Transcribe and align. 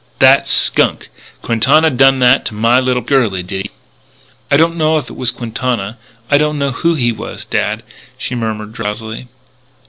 that 0.17 0.47
skunk! 0.49 1.09
Quintana 1.43 1.91
done 1.91 2.17
that 2.17 2.43
to 2.43 2.55
my 2.55 2.79
little 2.79 3.03
girlie, 3.03 3.43
did 3.43 3.61
he?" 3.65 3.71
"I 4.49 4.57
don't 4.57 4.75
know 4.75 4.97
if 4.97 5.11
it 5.11 5.15
was 5.15 5.29
Quintana. 5.29 5.99
I 6.27 6.39
don't 6.39 6.57
know 6.57 6.71
who 6.71 6.95
he 6.95 7.11
was, 7.11 7.45
dad," 7.45 7.83
she 8.17 8.33
murmured 8.33 8.73
drowsily. 8.73 9.27